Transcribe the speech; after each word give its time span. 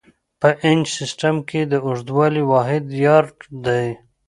په 0.39 0.49
انچ 0.67 0.85
سیسټم 0.97 1.35
کې 1.49 1.61
د 1.71 1.73
اوږدوالي 1.85 2.43
واحد 2.51 2.83
یارډ 3.05 3.35
دی. 3.65 3.87